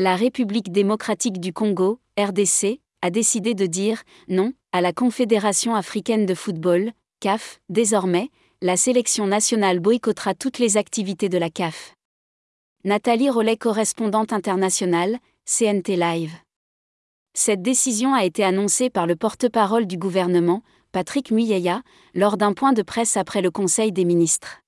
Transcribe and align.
La 0.00 0.14
République 0.14 0.70
démocratique 0.70 1.40
du 1.40 1.52
Congo, 1.52 1.98
RDC, 2.16 2.78
a 3.02 3.10
décidé 3.10 3.54
de 3.54 3.66
dire 3.66 4.04
non 4.28 4.52
à 4.70 4.80
la 4.80 4.92
Confédération 4.92 5.74
africaine 5.74 6.24
de 6.24 6.34
football, 6.34 6.92
CAF. 7.18 7.58
Désormais, 7.68 8.30
la 8.62 8.76
sélection 8.76 9.26
nationale 9.26 9.80
boycottera 9.80 10.34
toutes 10.34 10.60
les 10.60 10.76
activités 10.76 11.28
de 11.28 11.36
la 11.36 11.50
CAF. 11.50 11.96
Nathalie 12.84 13.28
Rollet, 13.28 13.56
correspondante 13.56 14.32
internationale, 14.32 15.18
CNT 15.46 15.96
Live. 15.96 16.36
Cette 17.34 17.62
décision 17.62 18.14
a 18.14 18.24
été 18.24 18.44
annoncée 18.44 18.90
par 18.90 19.08
le 19.08 19.16
porte-parole 19.16 19.88
du 19.88 19.98
gouvernement, 19.98 20.62
Patrick 20.92 21.32
Muyaya, 21.32 21.82
lors 22.14 22.36
d'un 22.36 22.52
point 22.52 22.72
de 22.72 22.82
presse 22.82 23.16
après 23.16 23.42
le 23.42 23.50
Conseil 23.50 23.90
des 23.90 24.04
ministres. 24.04 24.60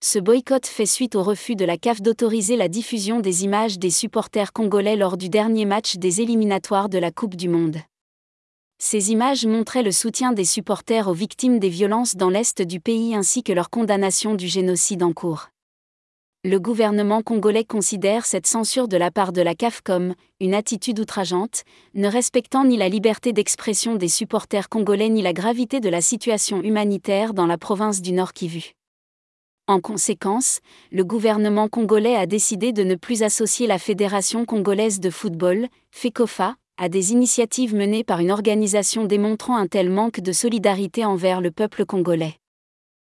Ce 0.00 0.20
boycott 0.20 0.64
fait 0.64 0.86
suite 0.86 1.16
au 1.16 1.24
refus 1.24 1.56
de 1.56 1.64
la 1.64 1.76
CAF 1.76 2.00
d'autoriser 2.00 2.54
la 2.54 2.68
diffusion 2.68 3.18
des 3.18 3.42
images 3.42 3.80
des 3.80 3.90
supporters 3.90 4.52
congolais 4.52 4.94
lors 4.94 5.16
du 5.16 5.28
dernier 5.28 5.64
match 5.64 5.96
des 5.96 6.20
éliminatoires 6.20 6.88
de 6.88 6.98
la 6.98 7.10
Coupe 7.10 7.34
du 7.34 7.48
Monde. 7.48 7.78
Ces 8.78 9.10
images 9.10 9.44
montraient 9.44 9.82
le 9.82 9.90
soutien 9.90 10.30
des 10.30 10.44
supporters 10.44 11.08
aux 11.08 11.14
victimes 11.14 11.58
des 11.58 11.68
violences 11.68 12.14
dans 12.14 12.30
l'est 12.30 12.62
du 12.62 12.78
pays 12.78 13.16
ainsi 13.16 13.42
que 13.42 13.52
leur 13.52 13.70
condamnation 13.70 14.36
du 14.36 14.46
génocide 14.46 15.02
en 15.02 15.12
cours. 15.12 15.48
Le 16.44 16.60
gouvernement 16.60 17.20
congolais 17.22 17.64
considère 17.64 18.24
cette 18.24 18.46
censure 18.46 18.86
de 18.86 18.96
la 18.96 19.10
part 19.10 19.32
de 19.32 19.42
la 19.42 19.56
CAF 19.56 19.80
comme 19.80 20.14
une 20.38 20.54
attitude 20.54 21.00
outrageante, 21.00 21.64
ne 21.94 22.06
respectant 22.06 22.64
ni 22.64 22.76
la 22.76 22.88
liberté 22.88 23.32
d'expression 23.32 23.96
des 23.96 24.06
supporters 24.06 24.68
congolais 24.68 25.08
ni 25.08 25.22
la 25.22 25.32
gravité 25.32 25.80
de 25.80 25.88
la 25.88 26.00
situation 26.00 26.62
humanitaire 26.62 27.34
dans 27.34 27.46
la 27.46 27.58
province 27.58 28.00
du 28.00 28.12
Nord 28.12 28.32
Kivu. 28.32 28.77
En 29.68 29.80
conséquence, 29.80 30.60
le 30.90 31.04
gouvernement 31.04 31.68
congolais 31.68 32.16
a 32.16 32.24
décidé 32.24 32.72
de 32.72 32.82
ne 32.82 32.94
plus 32.94 33.22
associer 33.22 33.66
la 33.66 33.78
Fédération 33.78 34.46
congolaise 34.46 34.98
de 34.98 35.10
football, 35.10 35.68
FECOFA, 35.90 36.56
à 36.78 36.88
des 36.88 37.12
initiatives 37.12 37.74
menées 37.74 38.02
par 38.02 38.20
une 38.20 38.30
organisation 38.30 39.04
démontrant 39.04 39.58
un 39.58 39.66
tel 39.66 39.90
manque 39.90 40.20
de 40.20 40.32
solidarité 40.32 41.04
envers 41.04 41.42
le 41.42 41.50
peuple 41.50 41.84
congolais. 41.84 42.38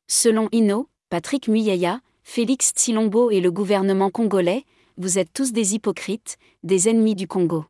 Selon 0.08 0.48
Ino, 0.50 0.88
Patrick 1.08 1.46
Muyaya, 1.46 2.00
Félix 2.24 2.72
Tsilombo 2.74 3.30
et 3.30 3.40
le 3.40 3.52
gouvernement 3.52 4.10
congolais, 4.10 4.64
vous 4.96 5.20
êtes 5.20 5.32
tous 5.32 5.52
des 5.52 5.76
hypocrites, 5.76 6.36
des 6.64 6.88
ennemis 6.88 7.14
du 7.14 7.28
Congo. 7.28 7.64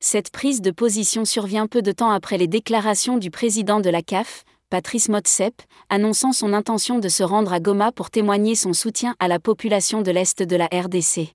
Cette 0.00 0.30
prise 0.30 0.60
de 0.60 0.72
position 0.72 1.24
survient 1.24 1.66
peu 1.66 1.80
de 1.80 1.92
temps 1.92 2.10
après 2.10 2.36
les 2.36 2.48
déclarations 2.48 3.16
du 3.16 3.30
président 3.30 3.80
de 3.80 3.88
la 3.88 4.02
CAF, 4.02 4.44
Patrice 4.70 5.08
Motsep, 5.08 5.62
annonçant 5.88 6.32
son 6.32 6.52
intention 6.52 6.98
de 6.98 7.08
se 7.08 7.22
rendre 7.22 7.54
à 7.54 7.60
Goma 7.60 7.90
pour 7.90 8.10
témoigner 8.10 8.54
son 8.54 8.74
soutien 8.74 9.16
à 9.18 9.26
la 9.26 9.38
population 9.38 10.02
de 10.02 10.10
l'Est 10.10 10.42
de 10.42 10.56
la 10.56 10.66
RDC. 10.66 11.32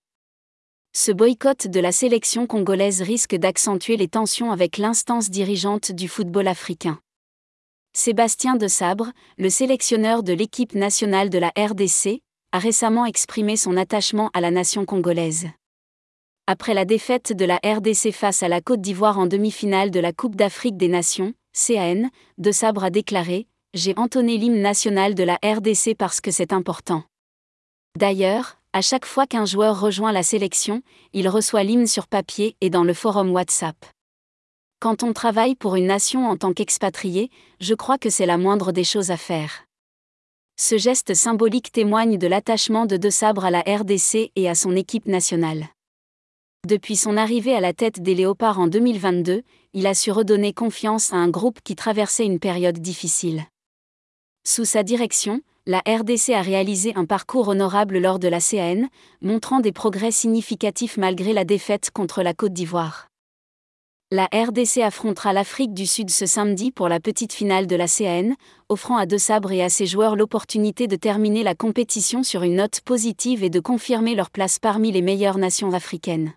Ce 0.96 1.12
boycott 1.12 1.66
de 1.66 1.80
la 1.80 1.92
sélection 1.92 2.46
congolaise 2.46 3.02
risque 3.02 3.34
d'accentuer 3.34 3.98
les 3.98 4.08
tensions 4.08 4.52
avec 4.52 4.78
l'instance 4.78 5.32
dirigeante 5.32 5.92
du 5.92 6.08
football 6.08 6.48
africain. 6.48 7.00
Sébastien 7.94 8.56
de 8.56 8.68
Sabre, 8.68 9.12
le 9.40 9.50
sélectionneur 9.50 10.22
de 10.22 10.34
l'équipe 10.34 10.76
nationale 10.76 11.32
de 11.32 11.40
la 11.40 11.52
RDC, 11.58 12.22
a 12.52 12.60
récemment 12.60 13.08
exprimé 13.08 13.58
son 13.58 13.78
attachement 13.78 14.30
à 14.36 14.42
la 14.42 14.52
nation 14.52 14.86
congolaise. 14.86 15.48
Après 16.46 16.76
la 16.76 16.86
défaite 16.86 17.34
de 17.34 17.46
la 17.46 17.60
RDC 17.66 18.12
face 18.12 18.44
à 18.44 18.48
la 18.48 18.62
Côte 18.62 18.82
d'Ivoire 18.82 19.18
en 19.18 19.26
demi-finale 19.26 19.90
de 19.90 20.00
la 20.00 20.14
Coupe 20.14 20.36
d'Afrique 20.36 20.78
des 20.78 20.88
Nations, 20.88 21.34
CAN, 21.56 22.10
De 22.40 22.52
Sabre 22.52 22.84
a 22.84 22.90
déclaré 22.90 23.46
J'ai 23.76 23.94
entonné 23.96 24.38
l'hymne 24.38 24.62
national 24.62 25.14
de 25.14 25.24
la 25.24 25.38
RDC 25.44 25.96
parce 25.96 26.20
que 26.20 26.32
c'est 26.32 26.52
important. 26.52 27.04
D'ailleurs, 27.96 28.58
à 28.74 28.82
chaque 28.82 29.06
fois 29.06 29.28
qu'un 29.28 29.46
joueur 29.46 29.80
rejoint 29.80 30.12
la 30.12 30.24
sélection, 30.24 30.82
il 31.14 31.30
reçoit 31.30 31.62
l'hymne 31.62 31.86
sur 31.86 32.08
papier 32.08 32.56
et 32.60 32.72
dans 32.72 32.84
le 32.84 32.96
forum 32.96 33.32
WhatsApp. 33.32 33.76
Quand 34.80 35.04
on 35.04 35.14
travaille 35.14 35.54
pour 35.54 35.76
une 35.76 35.86
nation 35.86 36.28
en 36.28 36.38
tant 36.38 36.54
qu'expatrié, 36.54 37.30
je 37.60 37.76
crois 37.76 38.00
que 38.00 38.10
c'est 38.10 38.26
la 38.26 38.40
moindre 38.40 38.72
des 38.72 38.84
choses 38.84 39.12
à 39.12 39.18
faire. 39.18 39.66
Ce 40.60 40.80
geste 40.80 41.14
symbolique 41.14 41.72
témoigne 41.72 42.18
de 42.18 42.28
l'attachement 42.28 42.88
de 42.88 42.98
De 42.98 43.12
Sabre 43.12 43.46
à 43.46 43.52
la 43.52 43.62
RDC 43.62 44.32
et 44.36 44.50
à 44.50 44.56
son 44.56 44.76
équipe 44.76 45.06
nationale. 45.06 45.68
Depuis 46.66 46.96
son 46.96 47.18
arrivée 47.18 47.54
à 47.54 47.60
la 47.60 47.74
tête 47.74 48.02
des 48.02 48.16
Léopards 48.16 48.58
en 48.58 48.68
2022, 48.68 49.42
il 49.74 49.86
a 49.86 49.94
su 49.94 50.12
redonner 50.12 50.54
confiance 50.54 51.12
à 51.12 51.18
un 51.18 51.28
groupe 51.28 51.60
qui 51.62 51.76
traversait 51.76 52.26
une 52.26 52.40
période 52.40 52.80
difficile. 52.80 53.44
Sous 54.48 54.64
sa 54.64 54.82
direction, 54.82 55.42
la 55.66 55.80
RDC 55.80 56.30
a 56.30 56.42
réalisé 56.42 56.94
un 56.96 57.04
parcours 57.04 57.50
honorable 57.50 57.98
lors 57.98 58.18
de 58.18 58.30
la 58.30 58.40
CAN, 58.40 58.88
montrant 59.22 59.60
des 59.60 59.74
progrès 59.74 60.12
significatifs 60.12 60.96
malgré 60.96 61.34
la 61.34 61.44
défaite 61.44 61.92
contre 61.92 62.24
la 62.24 62.34
Côte 62.34 62.54
d'Ivoire. 62.54 63.08
La 64.10 64.30
RDC 64.34 64.78
affrontera 64.78 65.34
l'Afrique 65.34 65.74
du 65.74 65.86
Sud 65.86 66.10
ce 66.10 66.26
samedi 66.26 66.72
pour 66.72 66.88
la 66.88 67.02
petite 67.02 67.34
finale 67.34 67.68
de 67.68 67.76
la 67.76 67.88
CAN, 67.90 68.36
offrant 68.70 68.96
à 68.96 69.06
De 69.06 69.18
Sabre 69.18 69.52
et 69.52 69.64
à 69.64 69.68
ses 69.68 69.86
joueurs 69.86 70.16
l'opportunité 70.16 70.88
de 70.88 70.96
terminer 70.96 71.44
la 71.44 71.56
compétition 71.56 72.24
sur 72.24 72.44
une 72.44 72.56
note 72.56 72.80
positive 72.86 73.44
et 73.44 73.50
de 73.50 73.60
confirmer 73.60 74.16
leur 74.16 74.30
place 74.30 74.60
parmi 74.60 74.94
les 74.94 75.02
meilleures 75.02 75.38
nations 75.38 75.74
africaines. 75.74 76.32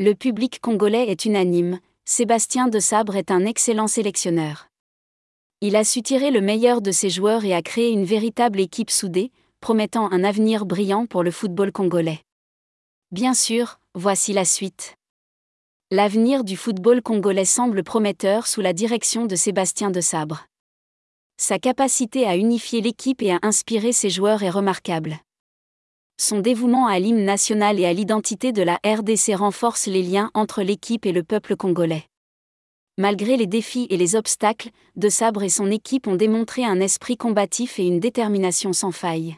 Le 0.00 0.14
public 0.14 0.60
congolais 0.60 1.08
est 1.08 1.24
unanime, 1.24 1.80
Sébastien 2.04 2.68
de 2.68 2.78
Sabre 2.78 3.16
est 3.16 3.32
un 3.32 3.44
excellent 3.44 3.88
sélectionneur. 3.88 4.68
Il 5.60 5.74
a 5.74 5.82
su 5.82 6.02
tirer 6.02 6.30
le 6.30 6.40
meilleur 6.40 6.80
de 6.80 6.92
ses 6.92 7.10
joueurs 7.10 7.44
et 7.44 7.52
a 7.52 7.62
créé 7.62 7.90
une 7.90 8.04
véritable 8.04 8.60
équipe 8.60 8.92
soudée, 8.92 9.32
promettant 9.58 10.08
un 10.12 10.22
avenir 10.22 10.66
brillant 10.66 11.06
pour 11.06 11.24
le 11.24 11.32
football 11.32 11.72
congolais. 11.72 12.20
Bien 13.10 13.34
sûr, 13.34 13.80
voici 13.96 14.32
la 14.32 14.44
suite. 14.44 14.94
L'avenir 15.90 16.44
du 16.44 16.56
football 16.56 17.02
congolais 17.02 17.44
semble 17.44 17.82
prometteur 17.82 18.46
sous 18.46 18.60
la 18.60 18.72
direction 18.72 19.26
de 19.26 19.34
Sébastien 19.34 19.90
de 19.90 20.00
Sabre. 20.00 20.46
Sa 21.38 21.58
capacité 21.58 22.24
à 22.24 22.36
unifier 22.36 22.82
l'équipe 22.82 23.20
et 23.20 23.32
à 23.32 23.40
inspirer 23.42 23.90
ses 23.90 24.10
joueurs 24.10 24.44
est 24.44 24.50
remarquable 24.50 25.18
son 26.20 26.40
dévouement 26.40 26.88
à 26.88 26.98
l'hymne 26.98 27.24
national 27.24 27.78
et 27.78 27.86
à 27.86 27.92
l'identité 27.92 28.52
de 28.52 28.62
la 28.62 28.80
RDC 28.84 29.34
renforce 29.36 29.86
les 29.86 30.02
liens 30.02 30.30
entre 30.34 30.62
l'équipe 30.62 31.06
et 31.06 31.12
le 31.12 31.22
peuple 31.22 31.56
congolais. 31.56 32.04
Malgré 32.98 33.36
les 33.36 33.46
défis 33.46 33.86
et 33.90 33.96
les 33.96 34.16
obstacles, 34.16 34.70
De 34.96 35.08
Sabre 35.08 35.44
et 35.44 35.48
son 35.48 35.70
équipe 35.70 36.08
ont 36.08 36.16
démontré 36.16 36.64
un 36.64 36.80
esprit 36.80 37.16
combatif 37.16 37.78
et 37.78 37.86
une 37.86 38.00
détermination 38.00 38.72
sans 38.72 38.90
faille. 38.90 39.36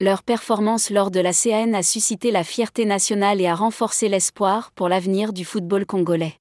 Leur 0.00 0.24
performance 0.24 0.90
lors 0.90 1.12
de 1.12 1.20
la 1.20 1.32
CAN 1.32 1.72
a 1.72 1.84
suscité 1.84 2.32
la 2.32 2.42
fierté 2.42 2.84
nationale 2.84 3.40
et 3.40 3.46
a 3.46 3.54
renforcé 3.54 4.08
l'espoir 4.08 4.72
pour 4.72 4.88
l'avenir 4.88 5.32
du 5.32 5.44
football 5.44 5.86
congolais. 5.86 6.34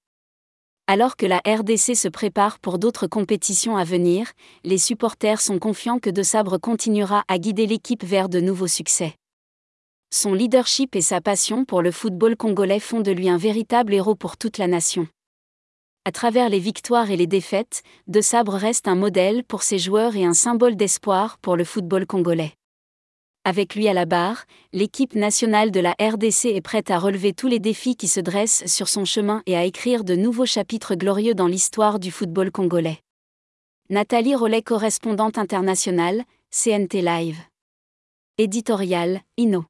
Alors 0.87 1.15
que 1.15 1.27
la 1.27 1.41
RDC 1.47 1.95
se 1.95 2.07
prépare 2.07 2.57
pour 2.59 2.79
d'autres 2.79 3.07
compétitions 3.07 3.77
à 3.77 3.83
venir, 3.83 4.31
les 4.63 4.79
supporters 4.79 5.39
sont 5.39 5.59
confiants 5.59 5.99
que 5.99 6.09
De 6.09 6.23
Sabre 6.23 6.57
continuera 6.57 7.23
à 7.27 7.37
guider 7.37 7.67
l'équipe 7.67 8.03
vers 8.03 8.27
de 8.27 8.39
nouveaux 8.39 8.67
succès. 8.67 9.15
Son 10.11 10.33
leadership 10.33 10.95
et 10.95 11.01
sa 11.01 11.21
passion 11.21 11.65
pour 11.65 11.81
le 11.81 11.91
football 11.91 12.35
congolais 12.35 12.79
font 12.79 13.01
de 13.01 13.11
lui 13.11 13.29
un 13.29 13.37
véritable 13.37 13.93
héros 13.93 14.15
pour 14.15 14.37
toute 14.37 14.57
la 14.57 14.67
nation. 14.67 15.07
À 16.05 16.11
travers 16.11 16.49
les 16.49 16.59
victoires 16.59 17.09
et 17.09 17.17
les 17.17 17.27
défaites, 17.27 17.81
De 18.07 18.21
Sabre 18.21 18.53
reste 18.53 18.87
un 18.87 18.95
modèle 18.95 19.43
pour 19.43 19.63
ses 19.63 19.79
joueurs 19.79 20.15
et 20.15 20.23
un 20.23 20.35
symbole 20.35 20.75
d'espoir 20.75 21.39
pour 21.39 21.55
le 21.55 21.63
football 21.63 22.05
congolais. 22.05 22.53
Avec 23.43 23.75
lui 23.75 23.87
à 23.87 23.93
la 23.93 24.05
barre, 24.05 24.45
l'équipe 24.73 25.15
nationale 25.15 25.71
de 25.71 25.79
la 25.79 25.95
RDC 25.99 26.45
est 26.45 26.61
prête 26.61 26.91
à 26.91 26.97
relever 26.97 27.33
tous 27.33 27.47
les 27.47 27.59
défis 27.59 27.95
qui 27.95 28.07
se 28.07 28.19
dressent 28.19 28.65
sur 28.67 28.87
son 28.87 29.05
chemin 29.05 29.41
et 29.45 29.55
à 29.55 29.65
écrire 29.65 30.03
de 30.03 30.15
nouveaux 30.15 30.45
chapitres 30.45 30.95
glorieux 30.95 31.35
dans 31.35 31.47
l'histoire 31.47 31.99
du 31.99 32.11
football 32.11 32.51
congolais. 32.51 32.99
Nathalie 33.89 34.33
Rollet, 34.33 34.63
correspondante 34.63 35.37
internationale, 35.37 36.23
CNT 36.49 37.01
Live. 37.01 37.37
Éditorial, 38.37 39.21
Inno. 39.37 39.65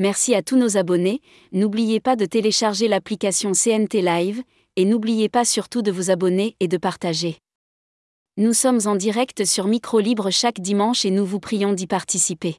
Merci 0.00 0.34
à 0.34 0.40
tous 0.40 0.56
nos 0.56 0.78
abonnés, 0.78 1.20
n'oubliez 1.52 2.00
pas 2.00 2.16
de 2.16 2.24
télécharger 2.24 2.88
l'application 2.88 3.52
CNT 3.52 4.00
Live, 4.00 4.42
et 4.76 4.86
n'oubliez 4.86 5.28
pas 5.28 5.44
surtout 5.44 5.82
de 5.82 5.92
vous 5.92 6.10
abonner 6.10 6.56
et 6.58 6.68
de 6.68 6.78
partager. 6.78 7.36
Nous 8.38 8.54
sommes 8.54 8.80
en 8.86 8.96
direct 8.96 9.44
sur 9.44 9.66
Micro 9.66 10.00
Libre 10.00 10.30
chaque 10.30 10.58
dimanche 10.58 11.04
et 11.04 11.10
nous 11.10 11.26
vous 11.26 11.38
prions 11.38 11.74
d'y 11.74 11.86
participer. 11.86 12.56